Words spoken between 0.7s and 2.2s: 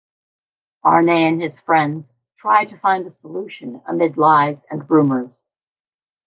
Arne and his friends